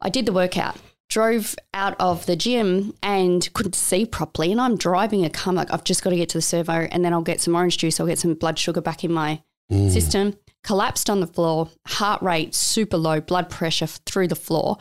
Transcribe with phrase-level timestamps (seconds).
[0.00, 0.76] I did the workout,
[1.08, 4.52] drove out of the gym and couldn't see properly.
[4.52, 7.04] And I'm driving a car, like, I've just got to get to the servo and
[7.04, 9.90] then I'll get some orange juice, I'll get some blood sugar back in my mm.
[9.90, 10.36] system.
[10.64, 14.78] Collapsed on the floor, heart rate super low, blood pressure through the floor.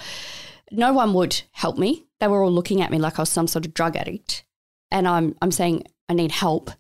[0.72, 2.08] No one would help me.
[2.20, 4.44] They were all looking at me like I was some sort of drug addict.
[4.90, 6.72] And I'm, I'm saying, I need help.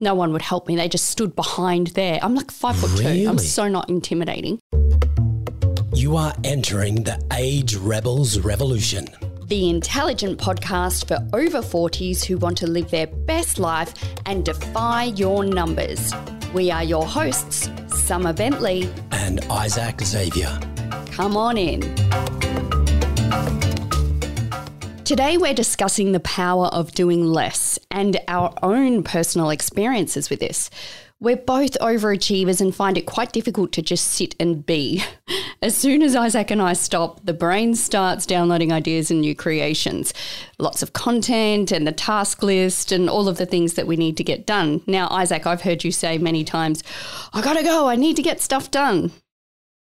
[0.00, 0.76] No one would help me.
[0.76, 2.18] They just stood behind there.
[2.22, 3.26] I'm like five foot two.
[3.28, 4.60] I'm so not intimidating.
[5.94, 9.06] You are entering the Age Rebels Revolution.
[9.46, 13.94] the intelligent podcast for over 40s who want to live their best life
[14.26, 16.12] and defy your numbers.
[16.52, 18.90] We are your hosts, Summer Bentley.
[19.12, 20.58] And Isaac Xavier.
[21.12, 21.82] Come on in.
[25.04, 30.70] Today, we're discussing the power of doing less and our own personal experiences with this.
[31.20, 35.02] We're both overachievers and find it quite difficult to just sit and be.
[35.62, 40.12] As soon as Isaac and I stop, the brain starts downloading ideas and new creations.
[40.58, 44.16] Lots of content and the task list and all of the things that we need
[44.18, 44.82] to get done.
[44.86, 46.82] Now, Isaac, I've heard you say many times,
[47.32, 49.12] I gotta go, I need to get stuff done.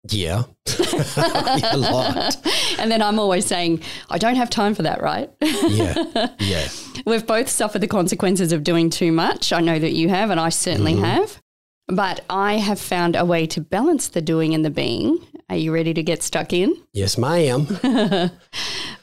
[0.09, 0.45] Yeah.
[0.79, 2.37] a lot.
[2.79, 5.31] And then I'm always saying, I don't have time for that, right?
[5.41, 6.29] Yeah.
[6.39, 6.69] Yeah.
[7.07, 9.53] We've both suffered the consequences of doing too much.
[9.53, 11.05] I know that you have, and I certainly mm-hmm.
[11.05, 11.41] have.
[11.89, 15.19] But I have found a way to balance the doing and the being.
[15.49, 16.77] Are you ready to get stuck in?
[16.93, 17.67] Yes, ma'am.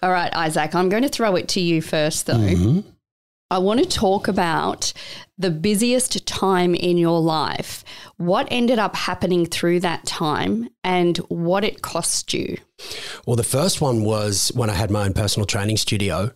[0.04, 2.34] All right, Isaac, I'm going to throw it to you first, though.
[2.34, 2.90] Mm-hmm.
[3.52, 4.94] I want to talk about
[5.38, 7.84] the busiest time in your life.
[8.16, 12.58] What ended up happening through that time and what it cost you?
[13.28, 16.32] Well, the first one was when I had my own personal training studio.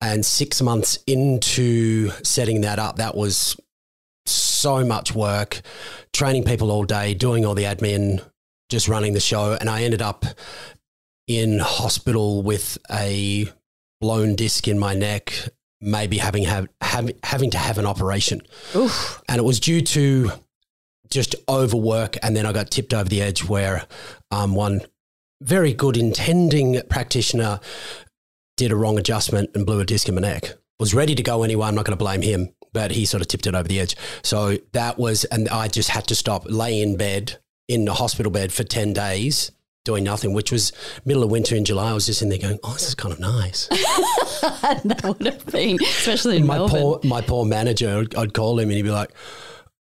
[0.00, 3.60] And six months into setting that up, that was
[4.24, 5.60] so much work,
[6.14, 8.24] training people all day, doing all the admin,
[8.70, 9.58] just running the show.
[9.60, 10.24] And I ended up
[11.26, 13.52] in hospital with a
[14.00, 15.48] blown disc in my neck,
[15.80, 18.40] maybe having have, have, having to have an operation.
[18.74, 19.22] Oof.
[19.28, 20.32] And it was due to
[21.10, 22.16] just overwork.
[22.22, 23.86] And then I got tipped over the edge where
[24.30, 24.80] um, one
[25.42, 27.60] very good intending practitioner
[28.56, 30.54] did a wrong adjustment and blew a disc in my neck.
[30.78, 31.66] Was ready to go anyway.
[31.66, 33.96] I'm not going to blame him, but he sort of tipped it over the edge.
[34.22, 38.30] So that was, and I just had to stop, lay in bed in the hospital
[38.30, 39.50] bed for 10 days
[39.86, 40.72] doing nothing, which was
[41.06, 41.90] middle of winter in July.
[41.90, 43.68] I was just in there going, oh, this is kind of nice.
[43.68, 46.80] that would have been, especially in my Melbourne.
[46.80, 49.10] poor, my poor manager, I'd, I'd call him and he'd be like,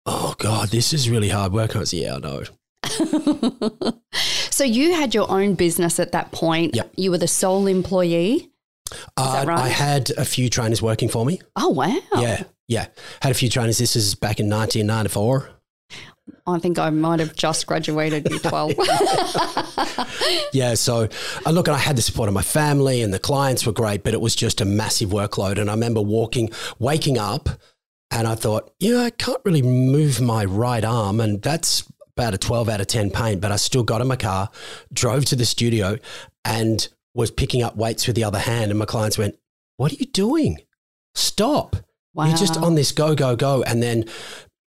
[0.05, 1.75] oh God, this is really hard work.
[1.75, 2.43] I was, yeah, I know.
[4.57, 6.75] So you had your own business at that point.
[6.75, 6.91] Yep.
[6.95, 8.49] You were the sole employee.
[9.15, 9.59] Uh, right?
[9.59, 11.41] I had a few trainers working for me.
[11.55, 11.95] Oh wow.
[12.15, 12.87] Yeah, yeah.
[13.21, 13.77] Had a few trainers.
[13.77, 15.47] This is back in 1994.
[16.45, 18.73] I think I might have just graduated year 12.
[20.53, 21.07] Yeah, so
[21.45, 24.03] uh, look, and I had the support of my family and the clients were great,
[24.03, 25.59] but it was just a massive workload.
[25.59, 26.49] And I remember walking,
[26.79, 27.49] waking up,
[28.11, 31.83] and I thought, yeah, I can't really move my right arm, and that's
[32.15, 33.39] about a 12 out of 10 pain.
[33.39, 34.49] But I still got in my car,
[34.93, 35.97] drove to the studio,
[36.45, 38.71] and was picking up weights with the other hand.
[38.71, 39.35] And my clients went,
[39.75, 40.59] What are you doing?
[41.15, 41.75] Stop.
[42.15, 43.61] You're just on this go, go, go.
[43.61, 44.05] And then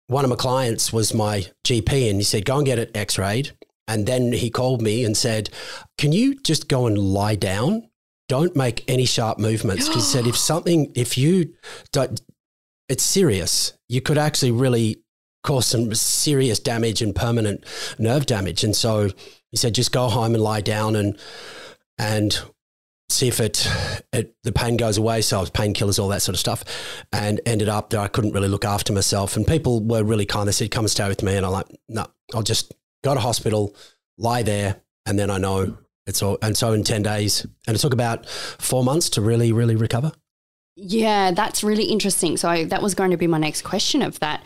[0.08, 3.18] one of my clients was my GP and he said, go and get it x
[3.18, 3.52] rayed.
[3.88, 5.50] And then he called me and said,
[5.98, 7.90] can you just go and lie down?
[8.28, 9.88] Don't make any sharp movements.
[9.88, 11.54] He said, if something, if you
[11.92, 12.20] don't,
[12.90, 13.74] it's serious.
[13.88, 14.98] You could actually really
[15.44, 17.64] cause some serious damage and permanent
[17.98, 18.64] nerve damage.
[18.64, 19.10] And so
[19.52, 21.18] he said, just go home and lie down and,
[21.98, 22.38] and
[23.10, 23.68] see if it,
[24.14, 25.22] it the pain goes away.
[25.22, 26.64] So I was painkillers, all that sort of stuff,
[27.12, 29.36] and ended up that I couldn't really look after myself.
[29.38, 30.48] And people were really kind.
[30.48, 32.74] They said, "Come and stay with me," and I'm like, "No, I'll just
[33.04, 33.76] go to hospital,
[34.18, 37.80] lie there, and then I know it's all." And so in ten days, and it
[37.80, 40.12] took about four months to really, really recover.
[40.80, 42.38] yeah, that's really interesting.
[42.38, 44.44] So that was going to be my next question of that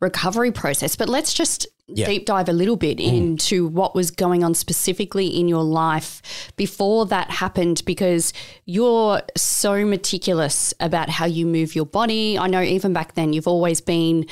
[0.00, 0.96] recovery process.
[0.96, 2.06] But let's just Yeah.
[2.06, 3.14] deep dive a little bit mm.
[3.14, 8.32] into what was going on specifically in your life before that happened because
[8.64, 12.38] you're so meticulous about how you move your body.
[12.38, 14.26] I know even back then you've always been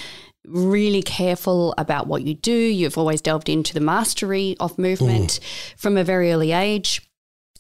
[0.47, 2.53] really careful about what you do.
[2.53, 5.75] You've always delved into the mastery of movement mm.
[5.77, 7.03] from a very early age.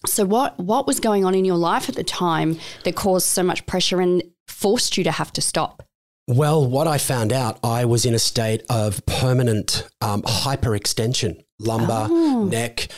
[0.06, 3.42] So what what was going on in your life at the time that caused so
[3.42, 5.82] much pressure and forced you to have to stop?
[6.28, 12.08] Well, what I found out, I was in a state of permanent um, hyperextension, lumbar,
[12.10, 12.44] Oh.
[12.44, 12.88] neck,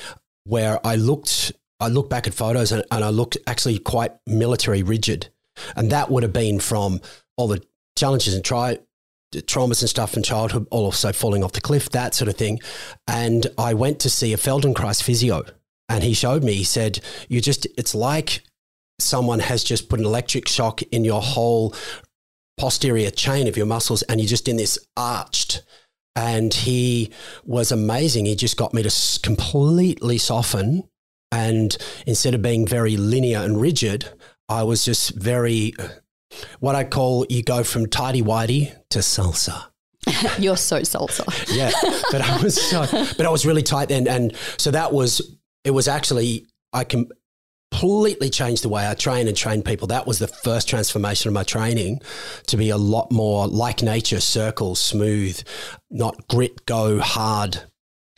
[0.44, 4.82] where I looked, I looked back at photos and, and I looked actually quite military
[4.82, 5.28] rigid.
[5.74, 7.00] And that would have been from
[7.36, 7.62] all the
[7.96, 8.78] challenges and try,
[9.34, 12.60] traumas and stuff in childhood, all also falling off the cliff, that sort of thing.
[13.08, 15.44] And I went to see a Feldenkrais physio
[15.88, 16.54] and he showed me.
[16.54, 18.42] He said, "You just it's like
[19.00, 21.74] someone has just put an electric shock in your whole
[22.56, 25.62] posterior chain of your muscles, and you're just in this arched."
[26.16, 27.10] And he
[27.44, 28.26] was amazing.
[28.26, 30.88] He just got me to completely soften.
[31.32, 34.10] And instead of being very linear and rigid,
[34.48, 35.74] I was just very,
[36.60, 39.64] what I call you go from tidy whitey to salsa.
[40.38, 41.24] You're so salsa.
[41.54, 41.72] Yeah,
[42.12, 42.86] but I was so,
[43.16, 45.70] but I was really tight then, and so that was it.
[45.70, 47.08] Was actually I can
[47.78, 49.88] completely changed the way I train and train people.
[49.88, 52.00] That was the first transformation of my training
[52.46, 55.42] to be a lot more like nature, circle, smooth,
[55.90, 57.62] not grit, go hard.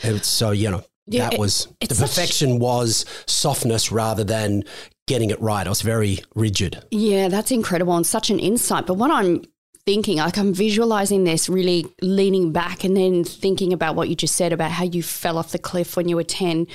[0.01, 4.25] It's so you know Yeah, that it- was the it's such- perfection was softness rather
[4.25, 4.65] than
[5.07, 5.67] getting it right.
[5.67, 6.83] I was very rigid.
[6.91, 8.87] Yeah, that's incredible and such an insight.
[8.87, 9.43] But what I'm
[9.87, 14.35] thinking, like I'm visualizing this really leaning back and then thinking about what you just
[14.37, 16.67] said about how you fell off the cliff when you were 10.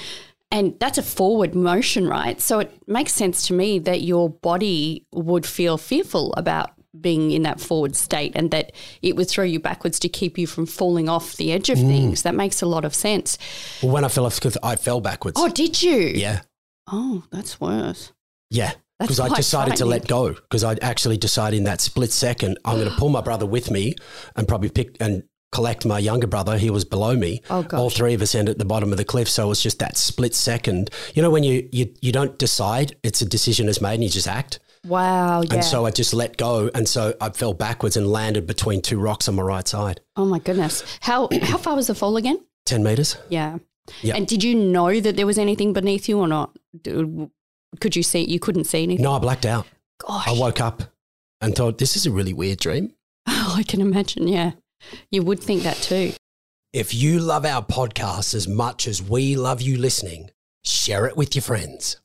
[0.51, 2.39] And that's a forward motion, right?
[2.41, 7.43] So it makes sense to me that your body would feel fearful about being in
[7.43, 11.07] that forward state and that it would throw you backwards to keep you from falling
[11.07, 11.87] off the edge of mm.
[11.87, 12.23] things.
[12.23, 13.37] That makes a lot of sense.
[13.81, 15.39] Well, when I fell off because I fell backwards.
[15.39, 15.97] Oh, did you?
[15.97, 16.41] yeah.
[16.91, 18.11] Oh, that's worse.
[18.49, 18.73] Yeah.
[18.99, 20.33] Because I decided to let go.
[20.33, 23.71] Because I actually decided in that split second, I'm going to pull my brother with
[23.71, 23.95] me
[24.35, 26.57] and probably pick and collect my younger brother.
[26.57, 27.41] He was below me.
[27.49, 27.79] Oh, gosh.
[27.79, 29.29] All three of us ended at the bottom of the cliff.
[29.29, 30.89] So it was just that split second.
[31.13, 34.09] You know, when you, you, you don't decide, it's a decision is made and you
[34.09, 34.59] just act.
[34.85, 35.41] Wow.
[35.41, 35.55] Yeah.
[35.55, 36.71] And so I just let go.
[36.73, 40.01] And so I fell backwards and landed between two rocks on my right side.
[40.15, 40.83] oh my goodness.
[41.01, 42.43] How how far was the fall again?
[42.65, 43.17] 10 meters.
[43.29, 43.57] Yeah.
[44.01, 44.15] Yeah.
[44.15, 46.57] And did you know that there was anything beneath you or not?
[47.79, 48.23] Could you see?
[48.23, 49.03] You couldn't see anything.
[49.03, 49.67] No, I blacked out.
[49.99, 50.27] Gosh.
[50.27, 50.83] I woke up
[51.41, 52.93] and thought, this is a really weird dream.
[53.27, 54.27] Oh, I can imagine.
[54.27, 54.51] Yeah.
[55.09, 56.13] You would think that too.
[56.73, 60.31] If you love our podcast as much as we love you listening,
[60.63, 61.97] share it with your friends.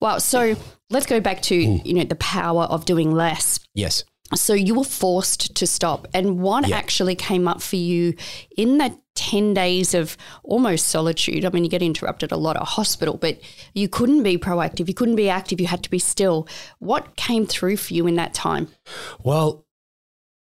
[0.00, 0.56] Well, So
[0.90, 1.86] let's go back to hmm.
[1.86, 3.60] you know the power of doing less.
[3.74, 4.04] Yes.
[4.34, 8.14] So you were forced to stop, and what actually came up for you
[8.56, 11.44] in that ten days of almost solitude?
[11.44, 13.40] I mean, you get interrupted a lot at hospital, but
[13.74, 14.88] you couldn't be proactive.
[14.88, 15.60] You couldn't be active.
[15.60, 16.48] You had to be still.
[16.78, 18.68] What came through for you in that time?
[19.22, 19.65] Well,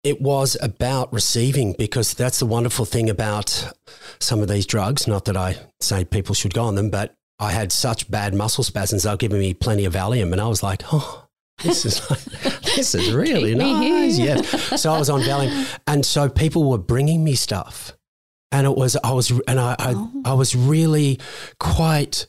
[0.05, 3.73] it was about receiving because that's the wonderful thing about
[4.19, 5.07] some of these drugs.
[5.07, 8.63] Not that I say people should go on them, but I had such bad muscle
[8.63, 9.03] spasms.
[9.03, 11.25] They were giving me plenty of Valium, and I was like, oh,
[11.63, 12.07] this is
[12.75, 14.17] this is really nice.
[14.17, 14.35] here.
[14.37, 14.81] Yes.
[14.81, 17.91] So I was on Valium, and so people were bringing me stuff,
[18.51, 20.11] and it was I was and I I, Oh.
[20.23, 21.19] I was really
[21.59, 22.27] quite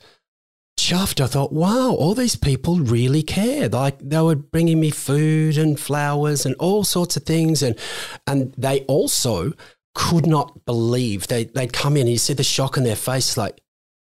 [0.79, 1.21] chuffed.
[1.21, 3.73] I thought, wow, all these people really cared.
[3.73, 7.79] Like they were bringing me food and flowers and all sorts of things, and
[8.27, 9.53] and they also
[9.95, 13.37] could not believe they they'd come in and you see the shock in their face,
[13.37, 13.61] like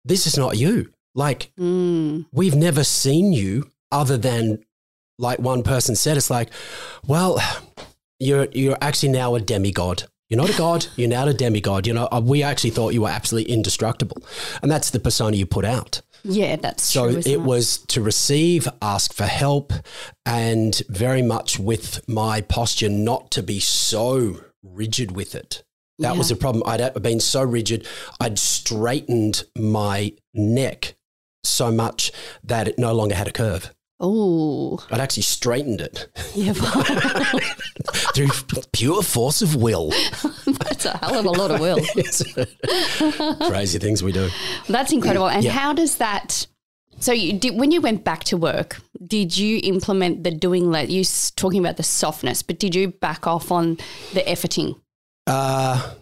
[0.05, 0.93] this is not you.
[1.15, 2.27] Like Mm.
[2.33, 4.65] we've never seen you other than
[5.19, 6.17] like one person said.
[6.17, 6.51] It's like,
[7.07, 7.41] well,
[8.21, 10.05] you're you're actually now a demigod.
[10.29, 10.87] You're not a god.
[10.97, 11.87] You're now a demigod.
[11.87, 14.19] You know, uh, we actually thought you were absolutely indestructible,
[14.63, 16.03] and that's the persona you put out.
[16.29, 17.23] Yeah, that's So true.
[17.25, 19.73] it was to receive, ask for help,
[20.27, 25.65] and very much with my posture not to be so rigid with it.
[26.01, 26.63] That was the problem.
[26.65, 27.87] I'd been so rigid,
[28.21, 30.95] I'd straightened my neck
[31.43, 32.13] so much
[32.45, 33.75] that it no longer had a curve.
[33.99, 36.53] Oh, I'd actually straightened it yeah.
[38.15, 38.29] through
[38.73, 39.93] pure force of will.
[40.61, 41.79] that's a hell of a lot of will.
[43.49, 44.29] Crazy things we do.
[44.69, 45.29] That's incredible.
[45.29, 45.53] And Yeah.
[45.53, 46.47] how does that?
[47.01, 50.89] So, you did, when you went back to work, did you implement the doing let?
[50.91, 51.05] You
[51.37, 53.77] talking about the softness, but did you back off on
[54.15, 54.81] the efforting?
[55.27, 55.95] Uh,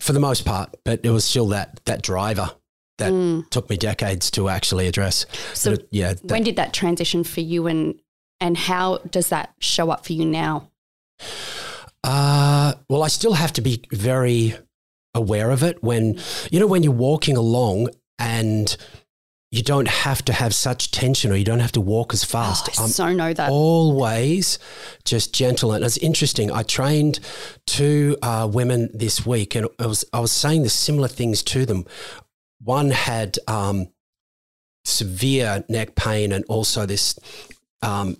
[0.00, 2.50] for the most part, but it was still that that driver
[2.98, 3.48] that Mm.
[3.50, 5.24] took me decades to actually address.
[5.52, 8.00] So it- yeah, that- when did that transition for you, and
[8.40, 10.68] and how does that show up for you now?
[12.04, 14.54] Uh, well, I still have to be very
[15.14, 16.20] aware of it when,
[16.50, 18.76] you know, when you're walking along and
[19.50, 22.68] you don't have to have such tension or you don't have to walk as fast.
[22.68, 23.50] Oh, I I'm so know that.
[23.50, 24.58] always
[25.04, 25.72] just gentle.
[25.72, 26.50] And it's interesting.
[26.50, 27.20] I trained
[27.66, 31.64] two uh, women this week and I was, I was saying the similar things to
[31.64, 31.86] them.
[32.60, 33.88] One had um,
[34.84, 37.18] severe neck pain and also this
[37.80, 38.16] um,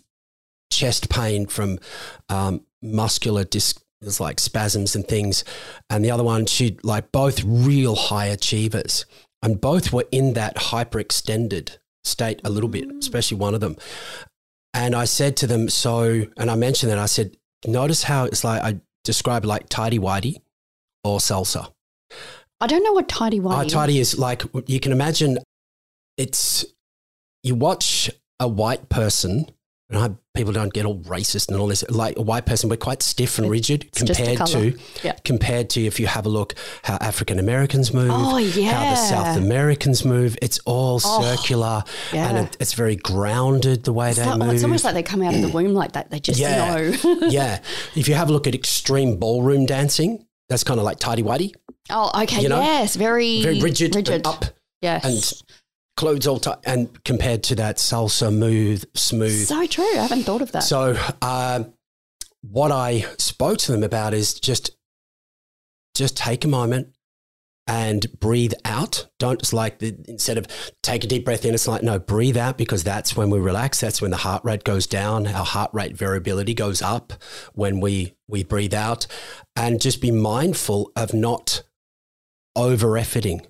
[0.70, 1.78] chest pain from
[2.28, 5.42] um, muscular disc, it's like spasms and things.
[5.90, 9.06] And the other one, she like both real high achievers.
[9.42, 13.76] And both were in that hyperextended state a little bit, especially one of them.
[14.72, 17.36] And I said to them, so, and I mentioned that I said,
[17.66, 20.36] notice how it's like I describe like tidy whitey
[21.04, 21.72] or salsa.
[22.60, 23.66] I don't know what tidy Uh, whitey.
[23.66, 23.72] is.
[23.72, 25.38] tidy is like you can imagine
[26.16, 26.64] it's
[27.42, 28.10] you watch
[28.40, 29.46] a white person
[29.90, 31.84] and I, people don't get all racist and all this.
[31.90, 35.12] Like a white person, we're quite stiff and rigid It's compared to Yeah.
[35.24, 38.72] compared to if you have a look how African Americans move, Oh, yeah.
[38.72, 38.96] how the.
[38.96, 40.36] South Americans move.
[40.40, 42.28] It's all Oh, circular yeah.
[42.30, 44.54] and it, it's very grounded the way It's, they like- oh, move.
[44.54, 46.10] it's almost like they come out of the womb like that.
[46.10, 47.18] They just yeah, know.
[47.28, 47.60] yeah.
[47.94, 51.52] If you have a look at extreme ballroom dancing, that's kind of like tidy whitey,
[51.90, 52.42] oh, okay.
[52.42, 52.96] You know, yes.
[52.96, 54.26] Very, very rigid, Rigid.
[54.26, 54.44] up
[54.82, 55.04] yes.
[55.04, 55.53] and
[55.96, 59.46] clothes all tight, and compared to that salsa, smooth, smooth.
[59.46, 59.84] so true.
[59.84, 60.60] I haven't thought of that.
[60.60, 61.72] So, um,
[62.42, 64.76] what I spoke to them about is just,
[65.94, 66.94] just take a moment
[67.66, 69.06] and breathe out.
[69.18, 70.46] Don't just like the, instead of
[70.82, 73.80] take a deep breath in, it's like no, breathe out because that's when we relax.
[73.80, 75.26] That's when the heart rate goes down.
[75.26, 77.14] Our heart rate variability goes up
[77.54, 79.06] when we we breathe out,
[79.56, 81.62] and just be mindful of not
[82.56, 83.46] over efforting.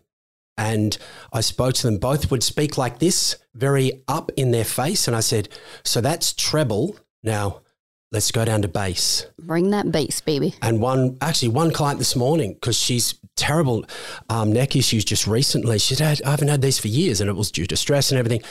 [0.57, 0.97] And
[1.33, 5.09] I spoke to them, both would speak like this, very up in their face.
[5.09, 5.49] And I said,
[5.85, 6.97] So that's treble.
[7.23, 7.61] Now
[8.15, 9.27] let's go down to bass.
[9.39, 10.55] Bring that bass, baby.
[10.63, 13.85] And one, actually, one client this morning, because she's terrible
[14.31, 17.21] um, neck issues just recently, she said, I haven't had these for years.
[17.21, 18.43] And it was due to stress and everything.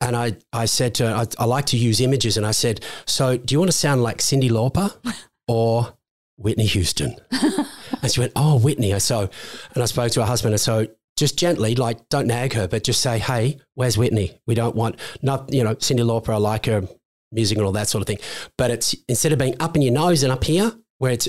[0.00, 2.36] And I, I said to her, I, I like to use images.
[2.36, 4.94] And I said, So do you want to sound like Cyndi Lauper
[5.48, 5.94] or
[6.36, 7.16] Whitney Houston?
[7.32, 8.94] and she went, Oh, Whitney.
[8.94, 9.28] I so,
[9.74, 10.54] and I spoke to her husband.
[10.54, 10.86] And so,
[11.18, 14.40] just gently, like, don't nag her, but just say, Hey, where's Whitney?
[14.46, 16.88] We don't want, not, you know, Cyndi Lauper, I like her
[17.32, 18.18] music and all that sort of thing.
[18.56, 21.28] But it's instead of being up in your nose and up here, where it's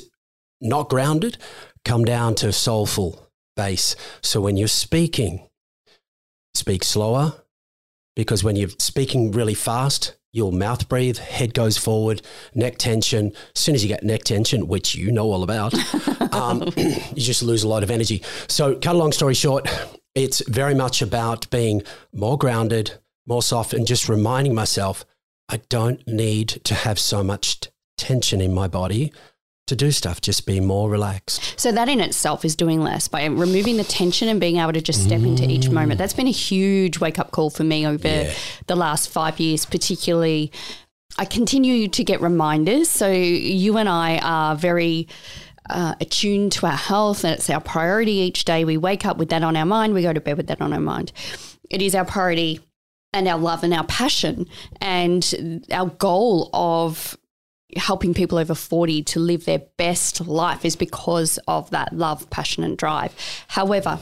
[0.61, 1.37] not grounded,
[1.85, 3.95] come down to soulful bass.
[4.21, 5.47] So when you're speaking,
[6.53, 7.33] speak slower
[8.15, 12.21] because when you're speaking really fast, you'll mouth breathe, head goes forward,
[12.53, 13.33] neck tension.
[13.55, 15.73] As soon as you get neck tension, which you know all about,
[16.33, 18.23] um, you just lose a lot of energy.
[18.47, 19.67] So, cut a long story short,
[20.15, 21.83] it's very much about being
[22.13, 22.93] more grounded,
[23.25, 25.05] more soft, and just reminding myself
[25.49, 29.11] I don't need to have so much t- tension in my body
[29.69, 30.21] to do stuff.
[30.21, 31.59] Just be more relaxed.
[31.59, 34.81] So that in itself is doing less by removing the tension and being able to
[34.81, 35.97] just step into each moment.
[35.97, 38.33] That's been a huge wake up call for me over Yeah.
[38.67, 40.51] the last five years, particularly.
[41.17, 42.89] I continue to get reminders.
[42.89, 45.07] So you and I are very
[45.69, 48.65] uh, attuned to our health, and it's our priority each day.
[48.65, 49.93] We wake up with that on our mind.
[49.93, 51.11] We go to bed with that on our mind.
[51.69, 52.59] It is our priority
[53.13, 54.47] and our love and our passion
[54.81, 57.17] and our goal of
[57.75, 62.63] helping people over 40 to live their best life is because of that love, passion,
[62.63, 63.13] and drive.
[63.47, 63.99] However,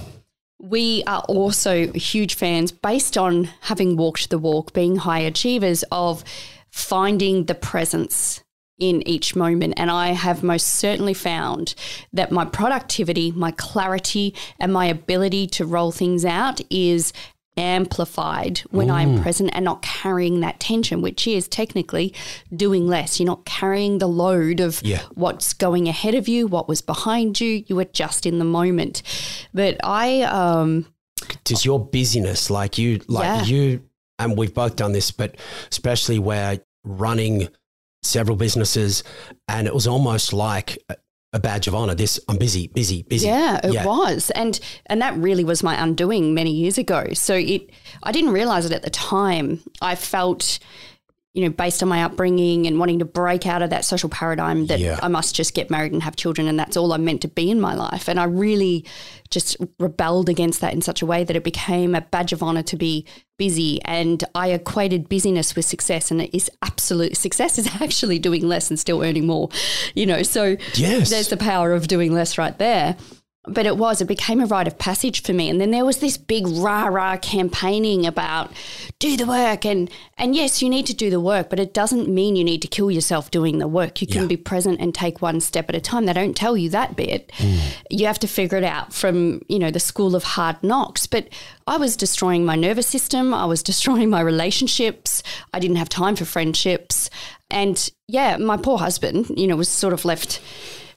[0.60, 6.24] we are also huge fans, based on having walked the walk, being high achievers, of
[6.72, 8.44] finding the presence
[8.80, 9.74] in each moment.
[9.78, 11.76] And I have most certainly found
[12.14, 17.14] that my productivity, my clarity, and my ability to roll things out is
[17.58, 22.14] amplified when I'm present and not carrying that tension, which is technically
[22.56, 23.20] doing less.
[23.20, 25.02] You're not carrying the load of Yeah.
[25.16, 27.64] what's going ahead of you, what was behind you.
[27.68, 29.02] You were just in the moment.
[29.54, 30.86] But I, um,
[31.44, 33.44] Does your busyness, like you, like Yeah.
[33.44, 33.82] you,
[34.20, 35.36] and we've both done this, but
[35.72, 37.50] especially where running
[38.04, 39.04] several businesses,
[39.48, 40.78] and it was almost like
[41.34, 41.96] a, badge of honor.
[41.96, 43.28] This I'm busy, busy, busy.
[43.28, 44.32] Yeah, it was.
[44.32, 47.14] And and that really was my undoing many years ago.
[47.14, 47.70] So it
[48.04, 49.62] I didn't realize it at the time.
[49.82, 50.60] I felt
[51.38, 54.66] you know, based on my upbringing and wanting to break out of that social paradigm
[54.66, 55.00] that Yeah.
[55.04, 57.52] I must just get married and have children and that's all I'm meant to be
[57.52, 58.10] in my life.
[58.10, 58.84] And I really
[59.30, 62.64] just rebelled against that in such a way that it became a badge of honor
[62.64, 63.06] to be
[63.38, 63.80] busy.
[63.86, 66.10] And I equated busyness with success.
[66.10, 69.50] And it is absolute success is actually doing less and still earning more,
[69.94, 70.24] you know.
[70.24, 71.12] So Yes.
[71.12, 72.98] there's the power of doing less right there.
[73.48, 75.50] But it was, it became a rite of passage for me.
[75.50, 78.52] And then there was this big rah rah campaigning about
[79.00, 79.66] do the work.
[79.66, 82.62] And, and yes, you need to do the work, but it doesn't mean you need
[82.64, 84.02] to kill yourself doing the work.
[84.02, 84.28] You can Yeah.
[84.28, 86.06] be present and take one step at a time.
[86.06, 87.32] They don't tell you that bit.
[87.38, 87.60] Mm.
[87.90, 91.08] You have to figure it out from, you know, the school of hard knocks.
[91.08, 91.28] But
[91.68, 93.34] I was destroying my nervous system.
[93.34, 95.24] I was destroying my relationships.
[95.54, 97.10] I didn't have time for friendships.
[97.50, 100.42] And yeah, my poor husband, you know, was sort of left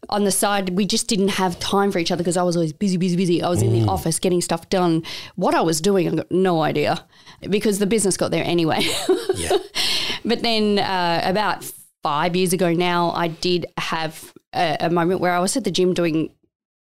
[0.09, 0.71] on the side.
[0.71, 3.43] We just didn't have time for each other because I was always busy, busy, busy.
[3.43, 3.89] I was in the mm.
[3.89, 5.03] office getting stuff done.
[5.37, 7.05] What I was doing, I got no idea
[7.49, 8.87] because the business got there anyway.
[9.35, 9.59] Yeah.
[10.23, 11.65] But then uh, about
[12.03, 15.71] five years ago now, I did have a, a moment where I was at the
[15.71, 16.31] gym doing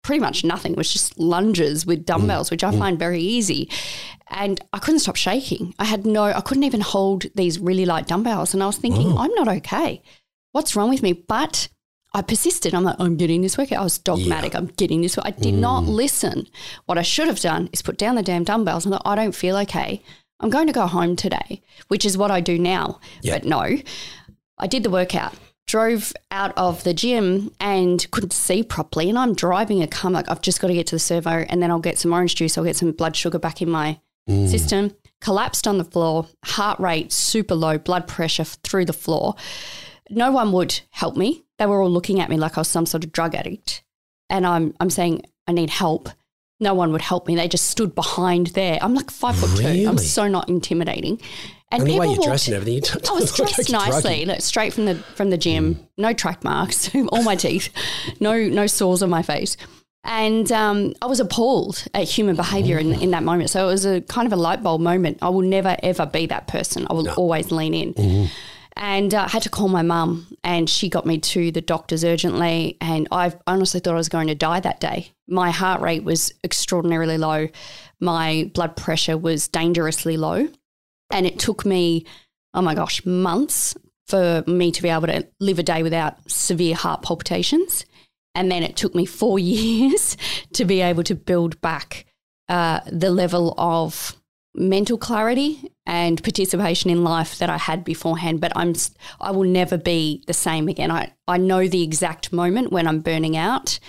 [0.03, 0.71] pretty much nothing.
[0.71, 2.05] It was just lunges with mm.
[2.05, 2.79] dumbbells, which I mm.
[2.79, 3.69] find very easy.
[4.29, 5.74] And I couldn't stop shaking.
[5.79, 8.53] I had no, I couldn't even hold these really light dumbbells.
[8.53, 9.17] And I was thinking, oh.
[9.17, 10.01] I'm not okay.
[10.51, 11.13] What's wrong with me?
[11.13, 11.69] But
[12.13, 12.73] I persisted.
[12.73, 13.79] I'm like, I'm getting this workout.
[13.79, 14.55] I was dogmatic.
[14.55, 15.17] I'm getting this.
[15.21, 15.89] I did not mm.
[15.89, 16.47] listen.
[16.85, 19.35] What I should have done is put down the damn dumbbells and thought, I don't
[19.35, 20.01] feel okay.
[20.39, 22.99] I'm going to go home today, which is what I do now.
[23.21, 23.33] Yeah.
[23.33, 23.77] But no,
[24.57, 25.33] I did the workout,
[25.67, 29.09] drove out of the gym and couldn't see properly.
[29.09, 31.61] And I'm driving a car, like, I've just got to get to the servo and
[31.61, 33.99] then I'll get some orange juice, I'll get some blood sugar back in my
[34.29, 34.47] mm.
[34.47, 34.95] system.
[35.19, 39.35] Collapsed on the floor, heart rate super low, blood pressure through the floor.
[40.09, 41.43] No one would help me.
[41.59, 43.83] They were all looking at me like I was some sort of drug addict.
[44.29, 46.09] And I'm, I'm saying, I need help.
[46.59, 47.35] No one would help me.
[47.35, 48.79] They just stood behind there.
[48.81, 49.85] I'm like five foot two.
[49.87, 51.21] I'm so not intimidating.
[51.69, 54.25] And, the way people you're walked- dressed and everything, I was look like dressed nicely,
[54.25, 55.85] look, straight from the from the gym.
[55.97, 57.69] No track marks, all my teeth,
[58.19, 59.57] no no sores on my face,
[60.03, 63.49] and um, I was appalled at human behaviour in, in that moment.
[63.49, 65.19] So it was a kind of a light bulb moment.
[65.21, 66.87] I will never ever be that person.
[66.89, 67.93] I will always lean in.
[67.93, 68.25] Mm-hmm.
[68.79, 72.03] And uh, I had to call my mum, and she got me to the doctors
[72.03, 72.77] urgently.
[72.79, 75.12] And I honestly thought I was going to die that day.
[75.27, 77.48] My heart rate was extraordinarily low.
[78.00, 80.48] My blood pressure was dangerously low.
[81.12, 82.05] And it took me,
[82.53, 83.75] oh my gosh, months
[84.07, 87.86] for me to be able to live a day without severe heart palpitations.
[88.36, 90.17] And then it took me four years
[90.53, 92.05] to be able to build back
[92.48, 94.15] uh, the level of
[94.57, 98.41] mental clarity and participation in life that I had beforehand.
[98.41, 98.73] But I'm,
[99.21, 100.91] I will never be the same again.
[100.91, 103.79] I, I know the exact moment when I'm burning out,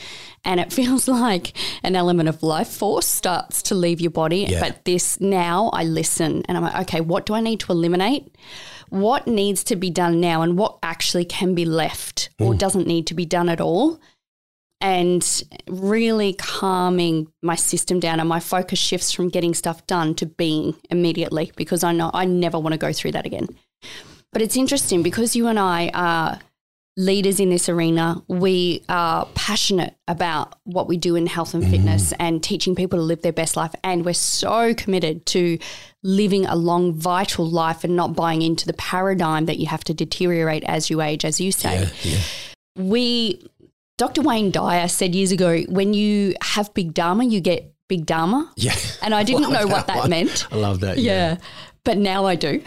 [0.44, 4.46] and it feels like an element of life force starts to leave your body.
[4.48, 4.60] Yeah.
[4.60, 8.37] But this now, I listen and I'm like, okay, what do I need to eliminate?
[8.90, 12.58] What needs to be done now, and what actually can be left or mm.
[12.58, 14.00] doesn't need to be done at all?
[14.80, 20.26] And really calming my system down and my focus shifts from getting stuff done to
[20.26, 23.49] being immediately because I know I never want to go through that again.
[24.32, 26.38] But it's interesting because you and I are
[26.97, 28.23] leaders in this arena.
[28.26, 31.73] We are passionate about what we do in health and mm-hmm.
[31.73, 33.73] fitness and teaching people to live their best life.
[33.85, 35.58] And we're so committed to
[36.02, 39.94] living a long, vital life and not buying into the paradigm that you have to
[39.94, 42.20] deteriorate as you age, as you say Yeah, yeah.
[42.76, 43.48] we
[43.98, 44.22] Dr.
[44.22, 48.50] Wayne Dyer said years ago, when you have big dharma, you get big dharma.
[48.56, 48.74] Yeah.
[49.02, 50.11] And I didn't know Love what that one.
[50.11, 50.46] meant.
[50.50, 50.98] I love that.
[50.98, 51.37] Yeah.
[51.84, 52.62] But now I do.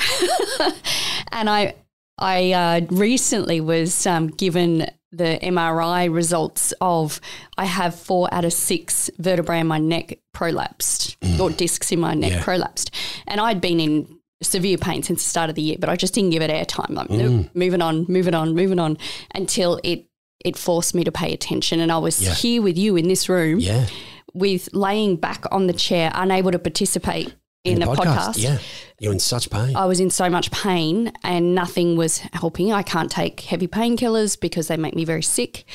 [1.31, 1.73] and I
[2.17, 7.19] I uh, recently was um, given the MRI results of
[7.57, 12.13] I have four out of six vertebrae in my neck prolapsed or discs in my
[12.13, 12.43] neck Yeah.
[12.43, 12.91] prolapsed.
[13.27, 16.13] And I'd been in severe pain since the start of the year, but I just
[16.13, 16.91] didn't give it airtime.
[16.91, 18.97] Like, nope, moving on, moving on, moving on
[19.35, 20.05] until it
[20.45, 21.79] it forced me to pay attention.
[21.79, 22.33] And I was Yeah.
[22.33, 23.87] here with you in this room Yeah.
[24.33, 28.37] with laying back on the chair, unable to participate in, the, podcast.
[28.37, 28.57] Yeah.
[28.99, 29.75] You're in such pain.
[29.75, 32.73] I was in so much pain and nothing was helping.
[32.73, 35.65] I can't take heavy painkillers because they make me very sick.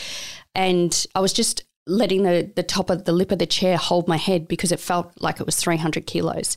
[0.54, 4.08] And I was just letting the, the top of the lip of the chair hold
[4.08, 6.56] my head because it felt like it was 300 kilos.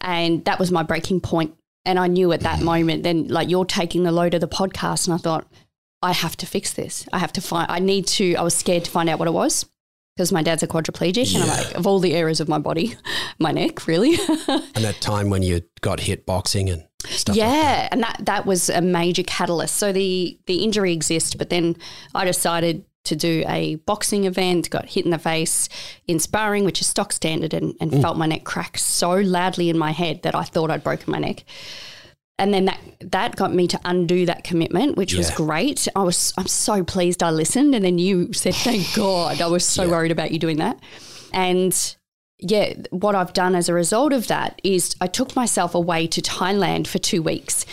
[0.00, 1.54] And that was my breaking point.
[1.86, 2.64] And I knew at that mm-hmm.
[2.64, 5.06] moment, then like you're taking the load of the podcast.
[5.06, 5.46] And I thought,
[6.04, 7.08] I have to fix this.
[7.12, 9.32] I have to find, I need to, I was scared to find out what it
[9.32, 9.66] was
[10.14, 11.34] because my dad's a quadriplegic.
[11.34, 12.96] And I'm like, of all the areas of my body,
[13.38, 14.14] my neck, really?
[14.48, 17.92] and that time when you got hit boxing and stuff yeah, like that.
[17.92, 19.76] and that that was a major catalyst.
[19.76, 21.76] So the the injury exists, but then
[22.14, 25.68] I decided to do a boxing event, got hit in the face
[26.06, 28.00] in sparring, which is stock standard, and, and mm.
[28.00, 31.18] felt my neck crack so loudly in my head that I thought I'd broken my
[31.18, 31.44] neck.
[32.38, 35.86] And then that that got me to undo that commitment, which was great.
[35.94, 39.64] I was I'm so pleased I listened, and then you said, "Thank God." I was
[39.64, 40.80] so worried about you doing that,
[41.32, 41.96] and
[42.40, 46.20] yeah, what I've done as a result of that is I took myself away to
[46.20, 47.64] Thailand for two weeks.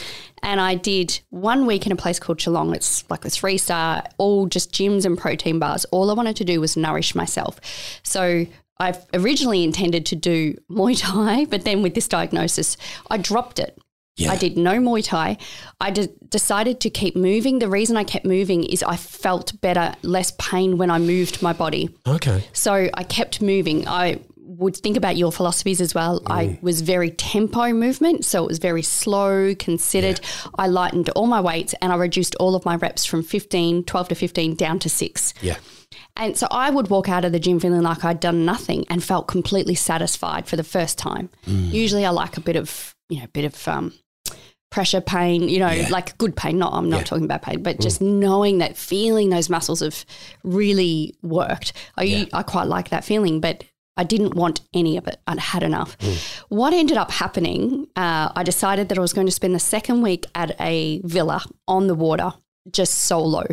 [0.43, 2.75] And I did one week in a place called Chalong.
[2.75, 5.85] It's like a three star, all just gyms and protein bars.
[5.85, 7.59] All I wanted to do was nourish myself.
[8.01, 8.47] So
[8.79, 12.77] I've originally intended to do Muay Thai, but then with this diagnosis,
[13.09, 13.77] I dropped it.
[14.17, 14.31] Yeah.
[14.31, 15.37] I did no Muay Thai.
[15.79, 17.59] I de- decided to keep moving.
[17.59, 21.53] The reason I kept moving is I felt better, less pain when I moved my
[21.53, 21.89] body.
[22.05, 22.43] Okay.
[22.53, 23.87] So I kept moving.
[23.87, 24.19] I
[24.61, 26.21] would think about your philosophies as well.
[26.27, 26.61] I mm.
[26.61, 30.19] was very tempo movement, so it was very slow, considered.
[30.57, 34.09] I lightened all my weights and I reduced all of my reps from 15, 12
[34.09, 35.33] to 15 down to 6.
[35.41, 35.55] Yeah.
[36.17, 39.03] And so I would walk out of the gym feeling like I'd done nothing and
[39.03, 41.29] felt completely satisfied for the first time.
[41.47, 41.71] Mm.
[41.71, 43.93] Usually I like a bit of, you know, a bit of um,
[44.71, 45.89] pressure pain, you know, Yeah.
[45.89, 46.57] like good pain.
[46.57, 47.03] Not I'm not Yeah.
[47.03, 50.05] talking about pain, but just knowing that feeling those muscles have
[50.43, 51.73] really worked.
[51.97, 52.25] I Yeah.
[52.33, 53.63] I quite like that feeling, but
[53.97, 55.19] I didn't want any of it.
[55.27, 55.97] I'd had enough.
[56.47, 60.01] What ended up happening, uh, I decided that I was going to spend the second
[60.01, 62.31] week at a villa on the water,
[62.71, 63.45] just solo,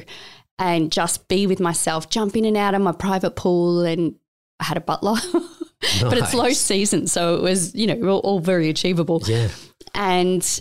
[0.59, 3.81] and just be with myself, jump in and out of my private pool.
[3.81, 4.15] And
[4.61, 5.17] I had a butler.
[6.03, 9.23] but it's low season, so it was you know all, all very achievable.
[9.27, 9.49] Yeah.
[9.95, 10.61] And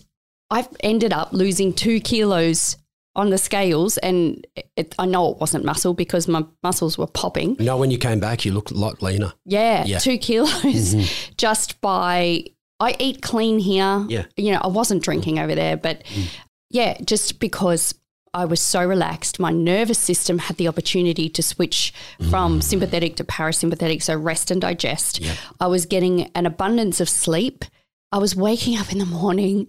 [0.49, 2.77] I ended up losing two kilos
[3.15, 7.55] on the scales, and it, I know it wasn't muscle because my muscles were popping.
[7.59, 9.33] No, when you came back, you looked a lot leaner.
[9.45, 9.97] Yeah, Yeah.
[9.97, 11.33] two kilos mm-hmm.
[11.37, 12.45] just by
[12.79, 14.05] I eat clean here.
[14.07, 14.25] Yeah.
[14.35, 16.27] You know, I wasn't drinking over there, but mm.
[16.69, 17.95] yeah, just because
[18.37, 21.91] I was so relaxed, my nervous system had the opportunity to switch
[22.29, 22.63] from mm.
[22.63, 25.19] sympathetic to parasympathetic, so rest and digest.
[25.19, 25.33] Yeah.
[25.59, 27.65] I was getting an abundance of sleep.
[28.11, 29.65] I was waking up in the morning,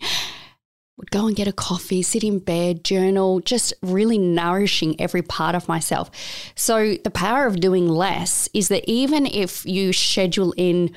[0.98, 5.54] would go and get a coffee, sit in bed, journal, just really nourishing every part
[5.54, 6.10] of myself.
[6.54, 10.90] So, the power of doing less is that even if you schedule in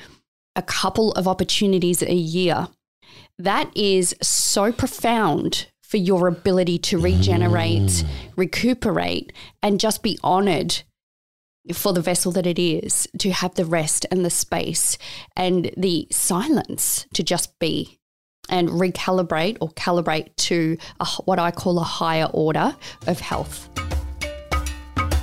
[0.54, 2.68] a couple of opportunities a year,
[3.38, 8.08] that is so profound for your ability to regenerate, mm.
[8.34, 9.30] recuperate,
[9.62, 10.82] and just be honored
[11.74, 14.96] for the vessel that it is to have the rest and the space
[15.36, 17.98] and the silence to just be
[18.48, 22.74] and recalibrate or calibrate to a, what I call a higher order
[23.06, 23.68] of health.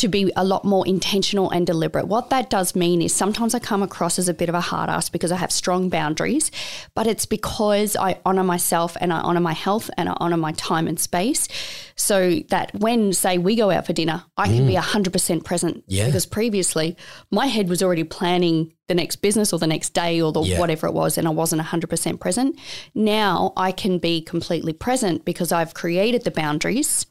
[0.00, 2.08] to be a lot more intentional and deliberate.
[2.08, 4.88] What that does mean is sometimes I come across as a bit of a hard
[4.88, 6.50] ass because I have strong boundaries,
[6.94, 10.52] but it's because I honor myself and I honor my health and I honor my
[10.52, 11.48] time and space.
[11.96, 14.80] So that when, say, we go out for dinner, I can be mm.
[14.80, 15.84] 100% present.
[15.86, 16.06] Yeah.
[16.06, 16.96] Because previously
[17.30, 20.58] my head was already planning the next business or the next day or the Yeah.
[20.58, 22.58] whatever it was, and I wasn't 100% present.
[22.94, 27.06] Now I can be completely present because I've created the boundaries.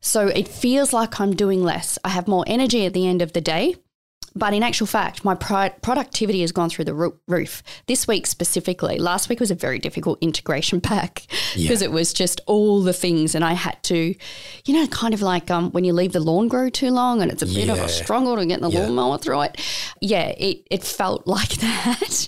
[0.00, 1.98] So it feels like I'm doing less.
[2.04, 3.76] I have more energy at the end of the day.
[4.34, 7.62] But in actual fact, my pro- productivity has gone through the roo- roof.
[7.86, 12.40] This week specifically, last week was a very difficult integration pack because it was just
[12.46, 14.14] all the things, and I had to,
[14.64, 17.30] you know, kind of like um, when you leave the lawn grow too long, and
[17.30, 18.86] it's a bit of a struggle to get the Yeah.
[18.86, 19.60] lawnmower through it.
[20.00, 22.26] Yeah, it it felt like that.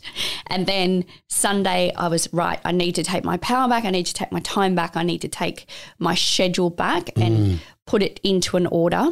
[0.49, 2.61] And then Sunday, I was right.
[2.65, 3.85] I need to take my power back.
[3.85, 4.97] I need to take my time back.
[4.97, 5.67] I need to take
[5.99, 9.07] my schedule back and put it into an order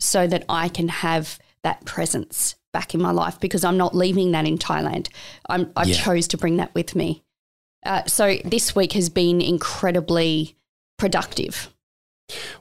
[0.00, 4.32] so that I can have that presence back in my life because I'm not leaving
[4.32, 5.08] that in Thailand.
[5.48, 5.94] I'm, I Yeah.
[5.96, 7.24] chose to bring that with me.
[7.84, 10.56] Uh, so this week has been incredibly
[10.98, 11.72] productive.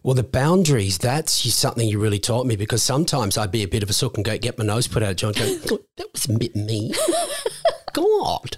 [0.01, 3.83] Well, the boundaries, that's something you really taught me because sometimes I'd be a bit
[3.83, 5.35] of a sook and go get my nose put out joint.
[5.35, 6.93] Go, that was a bit me.
[7.97, 8.57] God.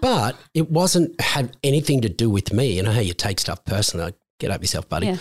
[0.00, 2.76] But it wasn't had anything to do with me.
[2.76, 4.14] You know how you take stuff personally.
[4.38, 5.08] Get up yourself, buddy.
[5.08, 5.16] Yeah.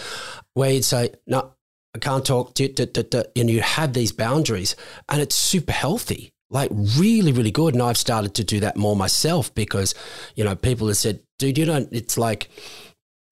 [0.53, 1.53] Where you'd say, no,
[1.95, 2.53] I can't talk.
[2.53, 4.75] duh, duh, duh, duh," And you have these boundaries
[5.09, 6.33] and it's super healthy.
[6.49, 7.73] Like really, really good.
[7.73, 9.95] And I've started to do that more myself because,
[10.35, 12.49] you know, people have said, dude, you don't, it's like,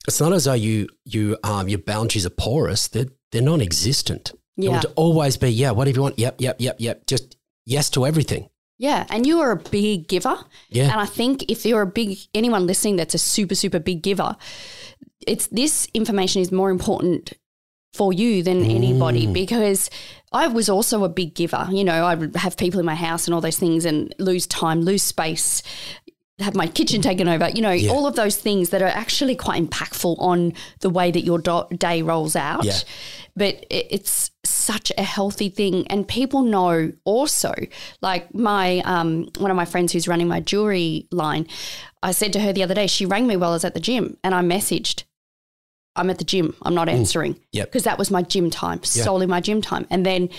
[0.08, 2.88] it's not as though you you um your boundaries are porous.
[2.88, 4.32] They're they're non-existent.
[4.58, 4.70] Yeah.
[4.70, 5.72] It would always be yeah.
[5.72, 6.20] Whatever you want.
[6.20, 7.06] Yep, yep, yep, yep.
[7.06, 8.50] Just yes to everything.
[8.82, 9.06] Yeah.
[9.12, 10.36] And you are a big giver.
[10.70, 10.92] Yeah.
[10.92, 14.36] And I think if you're a big, anyone listening that's a super, super big giver,
[15.28, 17.34] it's this information is more important
[17.94, 19.34] for you than anybody mm.
[19.34, 19.92] because
[20.32, 21.68] I was also a big giver.
[21.70, 24.48] You know, I would have people in my house and all those things and lose
[24.48, 25.62] time, lose space,
[26.42, 29.62] have my kitchen taken over, you know, all of those things that are actually quite
[29.62, 32.64] impactful on the way that your do- day rolls out.
[32.66, 32.78] Yeah.
[33.36, 35.88] But it, it's such a healthy thing.
[35.88, 37.54] And people know also,
[38.02, 41.48] like my, um, one of my friends who's running my jewelry line,
[42.04, 43.80] I said to her the other day, she rang me while I was at the
[43.80, 45.04] gym and I messaged,
[45.96, 46.56] I'm at the gym.
[46.62, 47.38] I'm not answering.
[47.52, 47.68] Yep.
[47.68, 49.86] Because that was my gym time, solely my gym time.
[49.90, 50.30] And then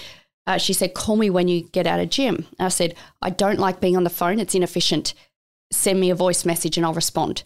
[0.47, 2.47] uh, she said, call me when you get out of gym.
[2.59, 4.41] And I said, I don't like being on the phone.
[4.41, 5.15] It's inefficient.
[5.73, 7.43] Send me a voice message and I'll respond.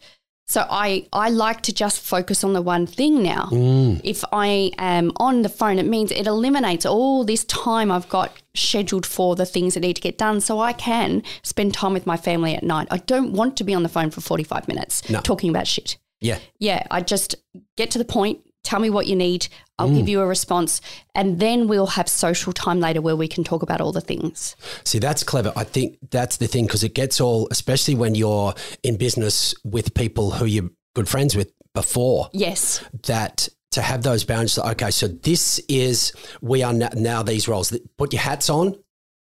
[0.48, 3.48] So I, I like to just focus on the one thing now.
[3.50, 4.00] Mm.
[4.04, 8.32] If I am on the phone, it means it eliminates all this time I've got
[8.54, 12.06] scheduled for the things that need to get done so I can spend time with
[12.06, 12.86] my family at night.
[12.92, 15.20] I don't want to be on the phone for 45 minutes No.
[15.20, 16.38] talking about shit Yeah.
[16.60, 17.34] yeah, I just
[17.76, 19.48] get to the point, tell me what you need.
[19.78, 20.10] I'll give mm.
[20.10, 20.80] you a response.
[21.14, 24.56] And then we'll have social time later where we can talk about all the things.
[24.84, 25.52] See, that's clever.
[25.54, 29.94] I think that's the thing because it gets all, especially when you're in business with
[29.94, 32.82] people who you're good friends with before, Yes.
[33.04, 34.58] that to have those boundaries.
[34.58, 37.76] Okay, so this is, we are now, now these roles.
[37.98, 38.74] Put your hats on.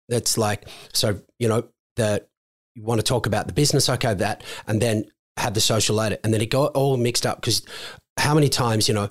[0.09, 2.29] That's like, so, you know, that
[2.75, 5.05] you want to talk about the business, okay, that, and then
[5.37, 6.19] have the social later.
[6.25, 7.63] And then it got all mixed up because
[8.17, 9.09] how many times, you know,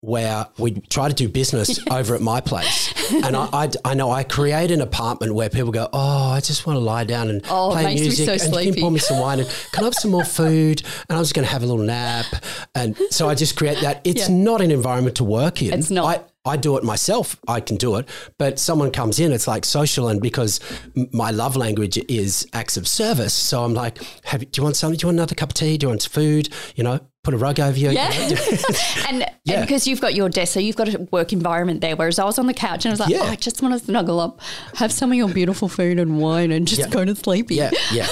[0.00, 2.94] where we try to do business over at my place.
[3.10, 6.66] And I, I, I know I create an apartment where people go, Oh, I just
[6.66, 8.26] want to lie down and Oh, play music.
[8.26, 9.40] so and can you sleepy." pour me some wine?
[9.40, 10.82] And can I have some more food?
[11.08, 12.26] And I'm just going to have a little nap.
[12.74, 14.02] And so I just create that.
[14.04, 14.34] It's Yeah.
[14.36, 15.72] not an environment to work in.
[15.72, 16.04] It's not.
[16.44, 17.40] I, I do it myself.
[17.48, 18.06] I can do it.
[18.38, 20.08] But someone comes in, it's like social.
[20.08, 20.60] And because
[20.94, 23.32] m- my love language is acts of service.
[23.32, 24.98] So I'm like, have, do you want something?
[24.98, 25.78] Do you want another cup of tea?
[25.78, 26.50] Do you want some food?
[26.76, 27.90] You know, put a rug over you.
[27.90, 28.10] Yeah.
[28.10, 28.40] You know?
[29.08, 29.56] and, Yeah.
[29.58, 31.94] and because you've got your desk, so you've got a work environment there.
[31.94, 33.20] Whereas I was on the couch and I was like, Yeah.
[33.24, 34.40] oh, I just want to snuggle up,
[34.76, 36.88] have some of your beautiful food and wine and just Yeah.
[36.88, 37.56] go to sleepy.
[37.56, 38.06] Yeah, yeah.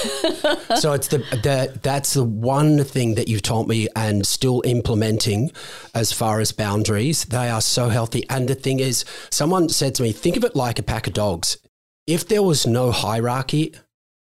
[0.75, 5.51] so it's the, the that's the one thing that you've taught me and still implementing
[5.95, 7.25] as far as boundaries.
[7.25, 8.23] They are so healthy.
[8.29, 11.13] And the thing is, someone said to me, think of it like a pack of
[11.13, 11.57] dogs.
[12.05, 13.73] If there was no hierarchy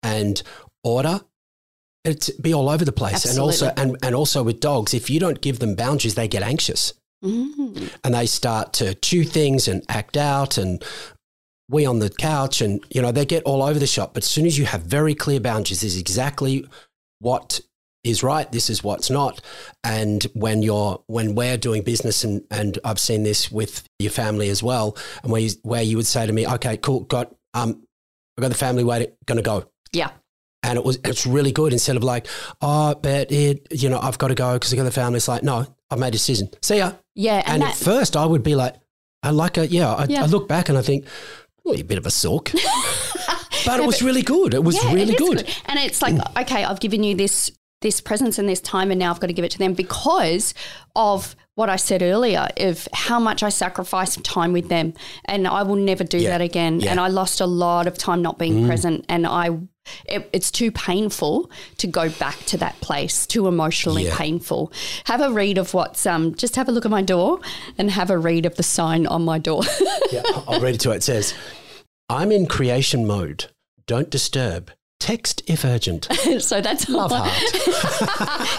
[0.03, 0.43] and
[0.83, 1.23] order,
[2.05, 3.25] it'd be all over the place.
[3.25, 6.43] And also and, and also with dogs, if you don't give them boundaries, they get
[6.43, 6.93] anxious
[7.25, 7.91] Mm.
[8.05, 10.85] and they start to chew things and act out and
[11.71, 14.29] we on the couch and you know they get all over the shop but as
[14.29, 16.67] soon as you have very clear boundaries this is exactly
[17.21, 17.61] what
[18.03, 19.41] is right this is what's not
[19.83, 24.51] and when you're when we're doing business and and I've seen this with your family
[24.51, 27.87] as well and where you, where you would say to me okay cool got um
[28.37, 29.65] I've got the family waiting going to go
[29.95, 30.11] Yeah.
[30.65, 32.27] And it was it's really good instead of like
[32.63, 35.29] oh but it you know I've got to go because I got the family it's
[35.29, 37.43] like no I've made a decision see ya Yeah.
[37.47, 38.75] and And, at first, I would be like,
[39.23, 40.25] I like a, yeah, I, Yeah.
[40.25, 41.07] I look back and I think,
[41.63, 42.51] well, you're a bit of a sook.
[43.67, 44.55] but it was really good.
[44.55, 45.39] It was yeah, really is good.
[45.67, 47.51] And it's like, okay, I've given you this
[47.81, 50.55] this presence and this time and now I've got to give it to them because
[50.97, 54.95] of what I said earlier of how much I sacrificed time with them
[55.27, 56.31] and I will never do Yeah.
[56.31, 56.89] that again Yeah.
[56.89, 56.91] Mm.
[56.93, 59.51] and I lost a lot of time not being present and I
[60.07, 64.17] it, it's too painful to go back to that place too emotionally Yeah.
[64.17, 64.73] painful
[65.05, 67.41] have a read of what's um just have a look at my door
[67.79, 69.63] and have a read of the sign on my door
[70.13, 70.97] Yeah, I'll read it to it.
[70.97, 71.35] It says,
[72.09, 73.47] I'm in creation mode.
[73.87, 74.71] Don't disturb.
[75.01, 76.09] Text if urgent.
[76.39, 77.33] so that's Love heart.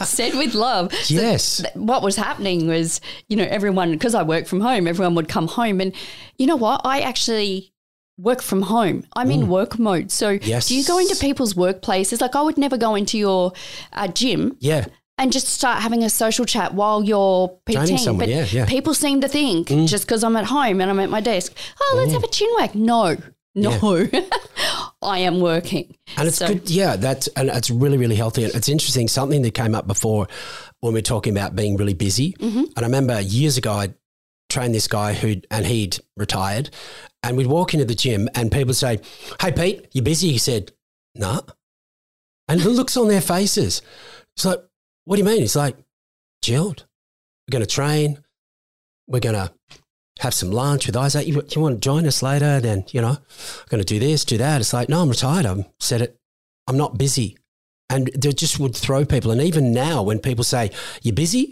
[0.08, 1.58] said with love So Yes.
[1.58, 5.28] th- what was happening was, you know, everyone, because I work from home, everyone would
[5.28, 5.80] come home.
[5.82, 5.94] And
[6.38, 6.82] you know what?
[6.84, 7.72] I actually
[8.18, 9.04] work from home.
[9.14, 10.12] I'm in work mode.
[10.12, 10.46] So Mm.
[10.48, 10.68] Yes.
[10.68, 12.22] do you go into people's workplaces?
[12.22, 13.52] Like I would never go into your
[13.94, 14.86] uh, gym Yeah.
[15.18, 18.00] and just start having a social chat while you're PTing.
[18.00, 18.66] someone, But yeah, yeah.
[18.66, 21.94] people seem to think just because I'm at home and I'm at my desk, oh,
[21.98, 22.74] let's have a chin whack.
[22.74, 23.18] No,
[23.54, 24.08] no.
[25.02, 25.96] I am working.
[26.18, 26.70] And it's So- good.
[26.70, 28.44] Yeah, that's and it's really, really healthy.
[28.46, 29.08] And it's interesting.
[29.08, 30.28] Something that came up before
[30.80, 32.34] when we were talking about being really busy.
[32.40, 32.60] Mm-hmm.
[32.60, 33.94] And I remember years ago, I
[34.50, 36.70] trained this guy who and he'd retired,
[37.26, 39.00] and we'd walk into the gym, and people say,
[39.42, 40.72] "Hey, Pete, you're busy?" He said,
[41.16, 41.42] "Nah."
[42.48, 43.82] And the looks on their faces,
[44.36, 44.60] it's like,
[45.04, 45.76] "What do you mean?" It's like,
[46.44, 46.86] "Chilled.
[47.48, 48.24] We're going to train.
[49.08, 49.52] We're going to."
[50.20, 51.28] Have some lunch with Isaac.
[51.28, 52.62] You, you want to join us later?
[52.62, 54.62] Then you know, I'm going to do this, do that.
[54.62, 55.46] It's like, no, I'm retired.
[55.46, 56.18] I'm said it.
[56.68, 57.38] I'm not busy.
[57.90, 59.32] And they just would throw people.
[59.32, 61.52] And even now, when people say, you're busy,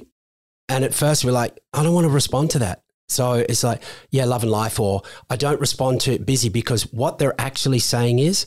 [0.70, 2.83] and at first we're like, I don't want to respond to that.
[3.10, 7.18] So it's like, yeah, love and life, or I don't respond to busy because what
[7.18, 8.46] they're actually saying is,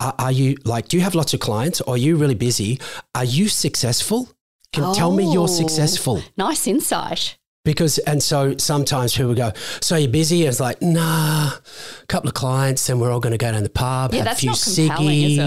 [0.00, 1.80] are, are you like, do you have lots of clients?
[1.80, 2.78] Or Are you really busy?
[3.14, 4.28] Are you successful?
[4.72, 5.32] Can tell me Oh.
[5.32, 6.22] you're successful.
[6.36, 7.36] Nice insight.
[7.64, 10.42] Because, and so sometimes people go, So you're busy?
[10.42, 11.50] And it's like, Nah,
[12.02, 14.32] a couple of clients, then we're all going to go down the pub, Yeah, have
[14.36, 15.40] a few not compelling, is it?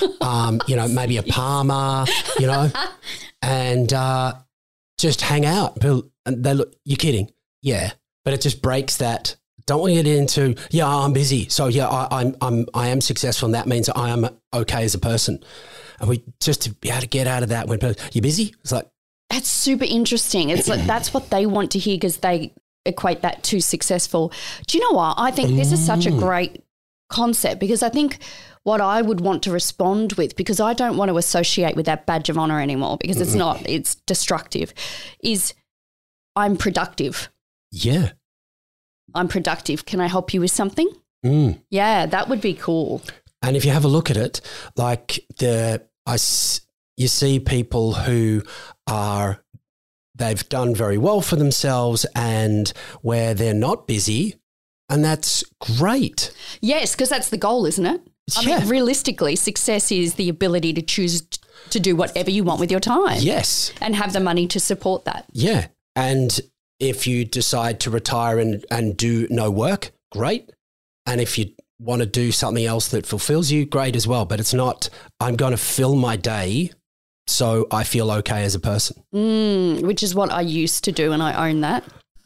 [0.00, 2.06] ciggies, um, you know, maybe a parma,
[2.38, 2.70] you know,
[3.42, 4.32] and uh,
[4.98, 5.74] just hang out.
[5.80, 7.30] People- And they look, You're kidding.
[7.64, 7.92] Yeah.
[8.24, 9.36] But it just breaks that.
[9.66, 11.48] Don't want to get into, yeah, I'm busy.
[11.48, 13.46] So yeah, I, I'm, I'm, I am successful.
[13.46, 15.42] And that means I am okay as a person.
[15.98, 18.54] And we just to be able to get out of that when you're busy.
[18.60, 18.88] It's like,
[19.30, 20.50] That's super interesting.
[20.50, 22.52] It's like that's what they want to hear because they
[22.84, 24.32] equate that to successful.
[24.66, 25.14] Do you know what?
[25.16, 26.18] I think this is such a mm.
[26.18, 26.62] great
[27.08, 28.18] concept because I think
[28.64, 32.06] what I would want to respond with, because I don't want to associate with that
[32.06, 34.74] badge of honor anymore because it's not, it's destructive,
[35.20, 35.54] is
[36.36, 37.30] I'm productive.
[37.74, 38.12] Yeah.
[39.14, 39.84] I'm productive.
[39.84, 40.88] Can I help you with something?
[41.24, 41.60] Mm.
[41.70, 43.02] Yeah, that would be cool.
[43.42, 44.40] And if you have a look at it,
[44.76, 46.16] like the I
[46.96, 48.42] you see people who
[48.86, 49.42] are
[50.14, 54.36] they've done very well for themselves and where they're not busy.
[54.88, 55.42] And that's
[55.78, 56.32] great.
[56.60, 58.00] Yes, because that's the goal, isn't it?
[58.36, 58.58] I Yeah.
[58.60, 61.22] mean, realistically, success is the ability to choose
[61.70, 63.18] to do whatever you want with your time.
[63.20, 63.72] Yes.
[63.80, 65.24] And have the money to support that.
[65.32, 65.66] Yeah.
[65.96, 66.38] And
[66.84, 70.52] if you decide to retire and, and do no work, great.
[71.06, 74.24] And if you want to do something else that fulfills you, great as well.
[74.24, 74.88] But it's not,
[75.20, 76.70] I'm going to fill my day
[77.26, 79.02] so I feel okay as a person.
[79.14, 81.84] Mm, which is what I used to do, and I own that.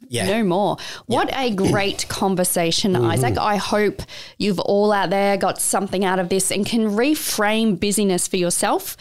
[0.09, 0.27] Yeah.
[0.27, 0.77] No more.
[1.07, 3.37] What a great conversation, Isaac.
[3.37, 4.03] I hope
[4.39, 8.97] you've all out there got something out of this and can reframe busyness for yourself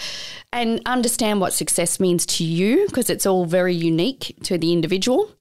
[0.52, 5.32] and understand what success means to you because it's all very unique to the individual.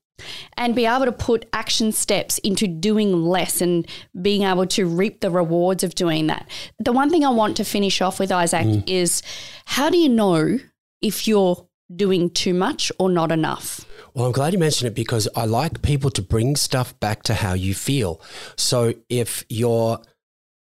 [0.56, 3.86] And be able to put action steps into doing less and
[4.20, 6.48] being able to reap the rewards of doing that.
[6.78, 8.84] The one thing I want to finish off with, Isaac, mm.
[8.86, 9.22] is
[9.66, 10.58] how do you know
[11.02, 13.84] if you're doing too much or not enough?
[14.14, 17.34] Well, I'm glad you mentioned it because I like people to bring stuff back to
[17.34, 18.20] how you feel.
[18.56, 20.00] So if you're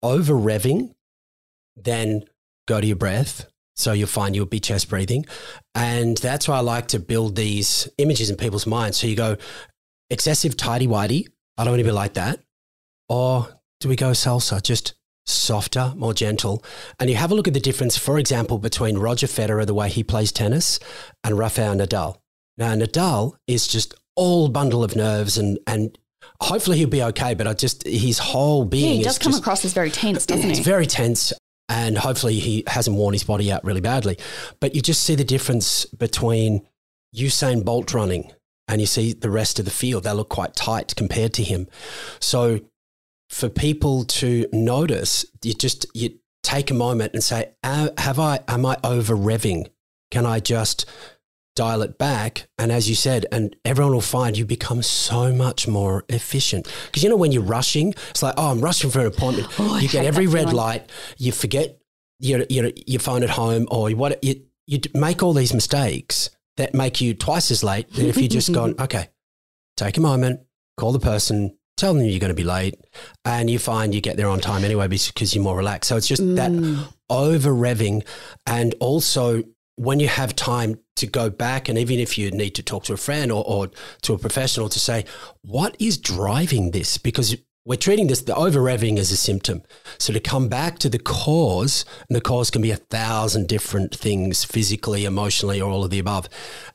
[0.03, 0.93] over revving,
[1.75, 2.23] then
[2.67, 3.47] go to your breath.
[3.79, 5.25] So you'll find you'll be chest breathing.
[5.73, 8.97] And that's why I like to build these images in people's minds.
[8.97, 9.37] So you go
[10.09, 11.27] excessive tidy whitey.
[11.57, 12.41] I don't want to be like that.
[13.07, 13.47] Or
[13.79, 14.61] do we go salsa?
[14.61, 16.61] Just softer, more gentle.
[16.99, 19.87] And you have a look at the difference, for example, between Roger Federer, the way
[19.89, 20.79] he plays tennis,
[21.23, 22.17] and Rafael Nadal.
[22.57, 25.97] Now, Nadal is just all bundle of nerves and, and
[26.41, 29.31] hopefully he'll be okay, but I just, his whole Yeah, being he is does come
[29.31, 30.63] just, across as very tense, doesn't it's he?
[30.65, 31.31] very tense.
[31.69, 34.17] And hopefully he hasn't worn his body out really badly.
[34.59, 36.67] But you just see the difference between
[37.15, 38.31] Usain Bolt running
[38.67, 40.03] and you see the rest of the field.
[40.03, 41.67] They look quite tight compared to him.
[42.19, 42.59] So
[43.29, 48.39] for people to notice, you just you take a moment and say, "Uh, "Have I?
[48.47, 49.67] Am I over revving?
[50.11, 50.85] Can I just
[51.63, 55.67] dial it back?" And as you said, and everyone will find you become so much
[55.67, 56.63] more efficient.
[56.87, 59.75] Because you know when you're rushing, it's like, "Oh, I'm rushing for an appointment." Oh,
[59.75, 60.55] I you get every red feeling.
[60.55, 60.83] light.
[61.17, 61.67] You forget
[62.19, 64.33] your your your phone at home, or what you
[64.71, 68.51] you make all these mistakes that make you twice as late than if you just
[68.53, 69.05] gone, "Okay,
[69.77, 70.41] take a moment,
[70.77, 72.75] call the person." Tell them you're going to be late,
[73.23, 75.87] and you find you get there on time anyway because you're more relaxed.
[75.87, 76.91] So it's just that Mm.
[77.09, 78.03] over revving,
[78.45, 79.43] and also
[79.77, 82.93] when you have time to go back, and even if you need to talk to
[82.93, 83.69] a friend or, or
[84.03, 85.05] to a professional to say,
[85.41, 86.97] what is driving this?
[86.97, 87.35] Because
[87.65, 89.61] we're treating this, the over revving, as a symptom.
[89.97, 93.95] So to come back to the cause, and the cause can be a thousand different
[93.95, 96.29] things physically, emotionally, or all of the above,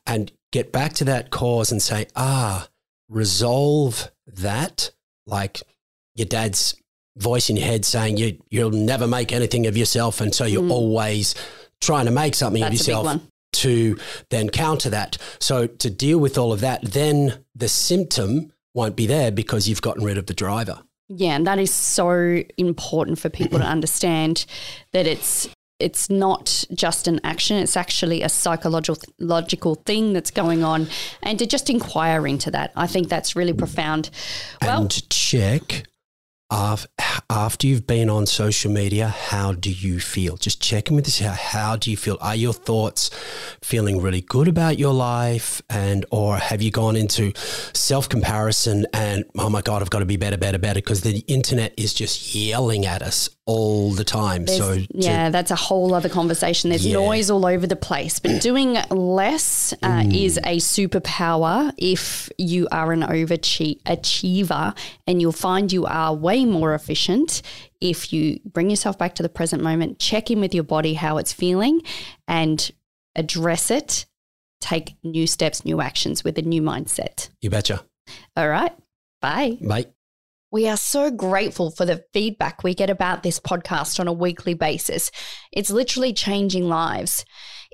[0.06, 2.68] and get back to that cause and say, ah,
[3.08, 4.90] resolve that,
[5.26, 5.62] like
[6.14, 6.76] your dad's
[7.16, 10.70] voice in your head saying you you'll never make anything of yourself, and so you're
[10.70, 11.34] always
[11.80, 12.70] trying to make something of Mm.
[12.70, 13.20] That's big yourself.
[13.54, 13.98] To
[14.30, 15.18] then counter that.
[15.40, 19.82] So to deal with all of that, then the symptom won't be there because you've
[19.82, 20.82] gotten rid of the driver.
[21.08, 24.46] Yeah, and that is so important for people to understand
[24.92, 30.64] that it's it's not just an action; it's actually a psychological logical thing that's going
[30.64, 30.88] on,
[31.22, 34.10] and to just inquire into that, I think that's really profound.
[34.62, 35.84] Well, and check
[36.50, 40.37] after you've been on social media, how do you feel?
[40.37, 41.18] Just check in with this.
[41.18, 42.18] How, how do you feel?
[42.20, 43.11] Are your thoughts
[43.62, 45.62] feeling really good about your life?
[45.70, 50.07] And, or have you gone into self comparison and, oh my God, I've got to
[50.07, 50.78] be better, better, better?
[50.78, 54.46] Because the internet is just yelling at us all the time.
[54.46, 56.70] There's- So, to- yeah, that's a whole other conversation.
[56.70, 56.94] There's Yeah.
[56.94, 62.92] noise all over the place, but doing less uh, is a superpower if you are
[62.92, 64.76] an overachiever,
[65.07, 67.42] and you'll find you are way more efficient
[67.80, 71.18] if you bring yourself back to the present moment, check in with your body how
[71.18, 71.83] it's feeling,
[72.26, 72.70] and
[73.14, 74.07] address it.
[74.61, 77.28] Take new steps, new actions with a new mindset.
[77.42, 77.85] you betcha.
[78.37, 78.72] All right,
[79.20, 79.59] bye.
[79.61, 79.88] Mate.
[80.54, 84.54] We are so grateful for the feedback we get about this podcast on a weekly
[84.54, 85.10] basis.
[85.50, 87.24] It's literally changing lives.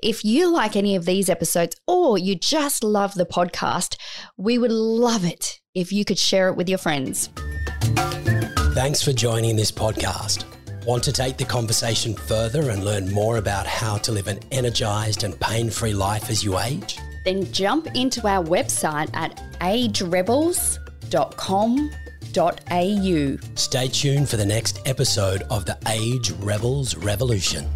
[0.01, 3.97] If you like any of these episodes or you just love the podcast,
[4.35, 7.29] we would love it if you could share it with your friends.
[8.73, 10.45] Thanks for joining this podcast.
[10.83, 15.23] Want to take the conversation further and learn more about how to live an energized
[15.23, 16.97] and pain free life as you age?
[17.25, 19.39] Then jump into our website at
[23.55, 27.69] Stay tuned for the next episode of the Age Rebels Revolution.